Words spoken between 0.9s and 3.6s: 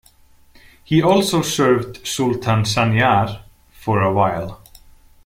also served Sultan Sanjar